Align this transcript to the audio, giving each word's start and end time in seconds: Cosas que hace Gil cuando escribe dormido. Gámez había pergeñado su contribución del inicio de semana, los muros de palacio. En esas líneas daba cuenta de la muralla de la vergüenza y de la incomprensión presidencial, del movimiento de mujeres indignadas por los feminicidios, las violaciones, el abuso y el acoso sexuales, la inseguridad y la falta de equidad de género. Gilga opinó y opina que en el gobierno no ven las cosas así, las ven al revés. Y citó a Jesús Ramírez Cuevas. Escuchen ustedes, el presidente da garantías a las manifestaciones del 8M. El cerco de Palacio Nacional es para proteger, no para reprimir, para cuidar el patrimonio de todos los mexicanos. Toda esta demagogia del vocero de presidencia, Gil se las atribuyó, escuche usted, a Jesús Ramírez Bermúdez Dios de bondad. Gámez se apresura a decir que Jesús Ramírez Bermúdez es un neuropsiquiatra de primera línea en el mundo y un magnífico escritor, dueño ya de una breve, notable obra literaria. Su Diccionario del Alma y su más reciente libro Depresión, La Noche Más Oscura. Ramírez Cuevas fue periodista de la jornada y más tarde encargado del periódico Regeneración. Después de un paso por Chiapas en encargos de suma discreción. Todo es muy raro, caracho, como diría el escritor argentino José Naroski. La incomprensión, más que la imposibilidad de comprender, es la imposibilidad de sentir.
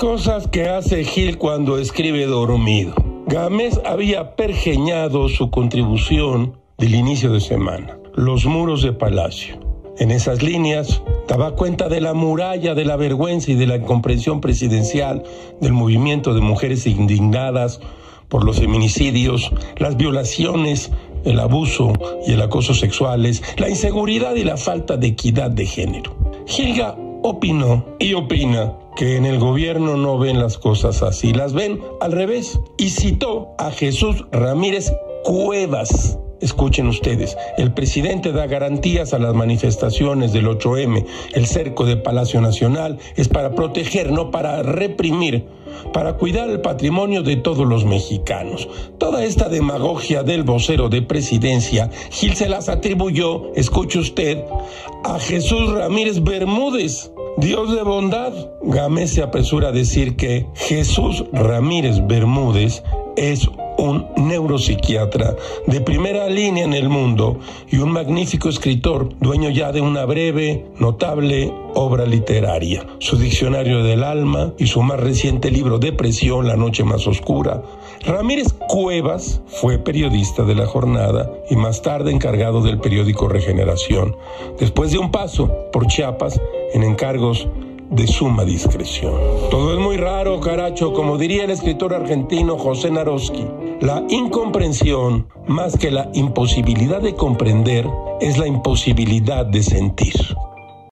Cosas 0.00 0.48
que 0.48 0.66
hace 0.66 1.04
Gil 1.04 1.36
cuando 1.36 1.76
escribe 1.76 2.24
dormido. 2.24 2.94
Gámez 3.26 3.78
había 3.84 4.34
pergeñado 4.34 5.28
su 5.28 5.50
contribución 5.50 6.56
del 6.78 6.94
inicio 6.94 7.30
de 7.32 7.40
semana, 7.40 7.98
los 8.14 8.46
muros 8.46 8.82
de 8.82 8.94
palacio. 8.94 9.60
En 9.98 10.10
esas 10.10 10.42
líneas 10.42 11.02
daba 11.28 11.54
cuenta 11.54 11.90
de 11.90 12.00
la 12.00 12.14
muralla 12.14 12.74
de 12.74 12.86
la 12.86 12.96
vergüenza 12.96 13.50
y 13.50 13.56
de 13.56 13.66
la 13.66 13.76
incomprensión 13.76 14.40
presidencial, 14.40 15.22
del 15.60 15.74
movimiento 15.74 16.32
de 16.32 16.40
mujeres 16.40 16.86
indignadas 16.86 17.80
por 18.30 18.44
los 18.44 18.58
feminicidios, 18.58 19.52
las 19.76 19.98
violaciones, 19.98 20.90
el 21.26 21.38
abuso 21.38 21.92
y 22.26 22.32
el 22.32 22.40
acoso 22.40 22.72
sexuales, 22.72 23.42
la 23.58 23.68
inseguridad 23.68 24.34
y 24.34 24.44
la 24.44 24.56
falta 24.56 24.96
de 24.96 25.08
equidad 25.08 25.50
de 25.50 25.66
género. 25.66 26.16
Gilga 26.46 26.96
opinó 27.22 27.84
y 27.98 28.14
opina 28.14 28.72
que 28.96 29.16
en 29.16 29.26
el 29.26 29.38
gobierno 29.38 29.96
no 29.96 30.18
ven 30.18 30.40
las 30.40 30.58
cosas 30.58 31.02
así, 31.02 31.32
las 31.32 31.52
ven 31.52 31.80
al 32.00 32.12
revés. 32.12 32.60
Y 32.76 32.90
citó 32.90 33.54
a 33.58 33.70
Jesús 33.70 34.24
Ramírez 34.32 34.92
Cuevas. 35.24 36.18
Escuchen 36.40 36.86
ustedes, 36.86 37.36
el 37.58 37.74
presidente 37.74 38.32
da 38.32 38.46
garantías 38.46 39.12
a 39.12 39.18
las 39.18 39.34
manifestaciones 39.34 40.32
del 40.32 40.46
8M. 40.46 41.04
El 41.34 41.46
cerco 41.46 41.84
de 41.84 41.98
Palacio 41.98 42.40
Nacional 42.40 42.98
es 43.16 43.28
para 43.28 43.54
proteger, 43.54 44.10
no 44.10 44.30
para 44.30 44.62
reprimir, 44.62 45.44
para 45.92 46.14
cuidar 46.14 46.48
el 46.48 46.62
patrimonio 46.62 47.22
de 47.22 47.36
todos 47.36 47.66
los 47.66 47.84
mexicanos. 47.84 48.70
Toda 48.96 49.22
esta 49.22 49.50
demagogia 49.50 50.22
del 50.22 50.42
vocero 50.44 50.88
de 50.88 51.02
presidencia, 51.02 51.90
Gil 52.10 52.34
se 52.34 52.48
las 52.48 52.70
atribuyó, 52.70 53.52
escuche 53.54 53.98
usted, 53.98 54.42
a 55.04 55.18
Jesús 55.18 55.70
Ramírez 55.70 56.22
Bermúdez 56.24 57.10
Dios 57.40 57.74
de 57.74 57.82
bondad. 57.82 58.34
Gámez 58.62 59.14
se 59.14 59.22
apresura 59.22 59.68
a 59.68 59.72
decir 59.72 60.14
que 60.16 60.46
Jesús 60.54 61.24
Ramírez 61.32 62.06
Bermúdez 62.06 62.82
es 63.16 63.48
un 63.80 64.06
neuropsiquiatra 64.16 65.36
de 65.66 65.80
primera 65.80 66.28
línea 66.28 66.64
en 66.64 66.74
el 66.74 66.88
mundo 66.88 67.38
y 67.70 67.78
un 67.78 67.90
magnífico 67.90 68.48
escritor, 68.48 69.08
dueño 69.20 69.48
ya 69.48 69.72
de 69.72 69.80
una 69.80 70.04
breve, 70.04 70.66
notable 70.78 71.52
obra 71.74 72.04
literaria. 72.04 72.86
Su 72.98 73.16
Diccionario 73.16 73.82
del 73.82 74.04
Alma 74.04 74.52
y 74.58 74.66
su 74.66 74.82
más 74.82 75.00
reciente 75.00 75.50
libro 75.50 75.78
Depresión, 75.78 76.46
La 76.46 76.56
Noche 76.56 76.84
Más 76.84 77.06
Oscura. 77.06 77.62
Ramírez 78.04 78.52
Cuevas 78.68 79.40
fue 79.46 79.78
periodista 79.78 80.44
de 80.44 80.54
la 80.54 80.66
jornada 80.66 81.30
y 81.48 81.56
más 81.56 81.80
tarde 81.80 82.12
encargado 82.12 82.62
del 82.62 82.80
periódico 82.80 83.28
Regeneración. 83.28 84.16
Después 84.58 84.92
de 84.92 84.98
un 84.98 85.10
paso 85.10 85.50
por 85.72 85.86
Chiapas 85.86 86.38
en 86.74 86.82
encargos 86.82 87.48
de 87.90 88.06
suma 88.06 88.44
discreción. 88.44 89.14
Todo 89.50 89.74
es 89.74 89.78
muy 89.78 89.96
raro, 89.96 90.40
caracho, 90.40 90.92
como 90.92 91.18
diría 91.18 91.44
el 91.44 91.50
escritor 91.50 91.92
argentino 91.94 92.56
José 92.56 92.90
Naroski. 92.90 93.46
La 93.80 94.04
incomprensión, 94.08 95.26
más 95.46 95.76
que 95.76 95.90
la 95.90 96.10
imposibilidad 96.14 97.02
de 97.02 97.14
comprender, 97.14 97.86
es 98.20 98.38
la 98.38 98.46
imposibilidad 98.46 99.44
de 99.44 99.62
sentir. 99.62 100.14